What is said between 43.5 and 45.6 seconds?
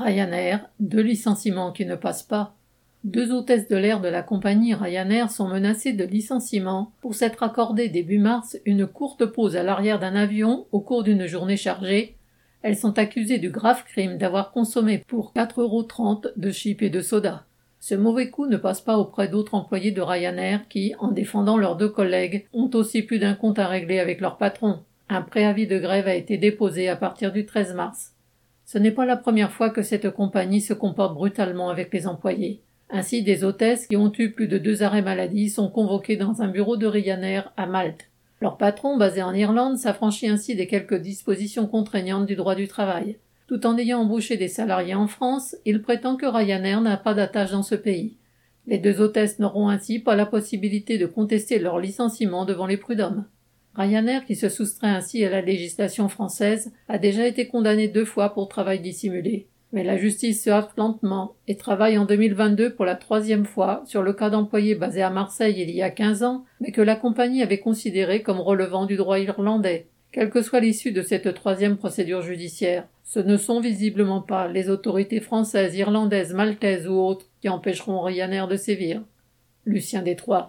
en ayant embauché des salariés en France,